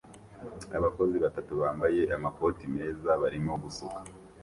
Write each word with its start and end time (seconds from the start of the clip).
Abakozi 0.77 1.15
batatu 1.25 1.51
bambaye 1.61 2.01
amakoti 2.15 2.63
meza 2.75 3.09
barimo 3.21 3.53
gusuka 3.63 3.99